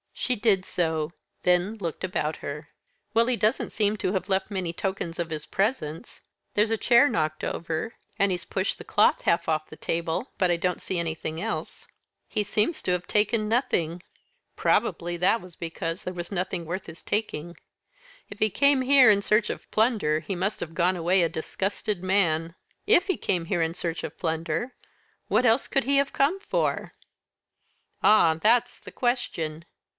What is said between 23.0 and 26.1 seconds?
he came here in search of plunder? what else could he